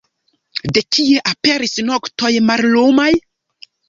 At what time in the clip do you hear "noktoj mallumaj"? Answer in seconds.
1.89-3.11